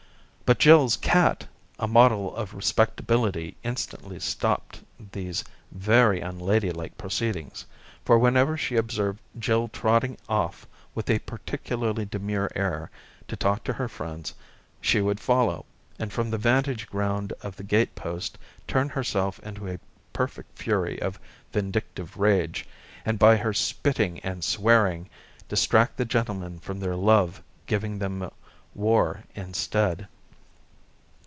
But 0.53 0.59
Jill's 0.59 0.97
cat 0.97 1.47
a 1.79 1.87
model 1.87 2.35
of 2.35 2.53
respectability 2.53 3.55
instantly 3.63 4.19
stopped 4.19 4.81
these 5.13 5.45
very 5.71 6.19
unladylike 6.19 6.97
proceedings, 6.97 7.65
for 8.03 8.19
whenever 8.19 8.57
she 8.57 8.75
observed 8.75 9.21
Jill 9.39 9.69
trotting 9.69 10.17
off 10.27 10.67
with 10.93 11.09
a 11.09 11.19
particularly 11.19 12.03
demure 12.03 12.51
air 12.53 12.91
to 13.29 13.37
talk 13.37 13.63
to 13.63 13.71
her 13.71 13.87
friends, 13.87 14.33
she 14.81 14.99
would 14.99 15.21
follow, 15.21 15.63
and 15.97 16.11
from 16.11 16.29
the 16.31 16.37
vantage 16.37 16.85
ground 16.89 17.31
of 17.39 17.55
the 17.55 17.63
gate 17.63 17.95
post 17.95 18.37
turn 18.67 18.89
herself 18.89 19.39
into 19.39 19.69
a 19.69 19.79
perfect 20.11 20.57
fury 20.57 21.01
of 21.01 21.17
vindictive 21.53 22.17
rage, 22.17 22.67
and 23.05 23.17
by 23.17 23.37
her 23.37 23.53
spitting 23.53 24.19
and 24.19 24.43
swearing, 24.43 25.09
distract 25.47 25.95
the 25.95 26.03
gentlemen 26.03 26.59
from 26.59 26.81
their 26.81 26.97
love 26.97 27.41
giving 27.67 27.99
them 27.99 28.29
war 28.75 29.23
instead. 29.33 30.09